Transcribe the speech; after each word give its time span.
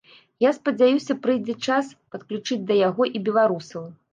Я 0.43 0.53
спадзяюся 0.55 1.17
прыйдзе 1.27 1.55
час 1.67 1.91
падключыць 2.15 2.61
да 2.73 2.81
яго 2.89 3.03
і 3.19 3.25
беларусаў. 3.29 3.89